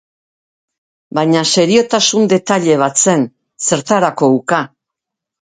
[1.19, 3.27] Baina seriotasun-detaile bat zen,
[3.69, 4.63] zertarako uka.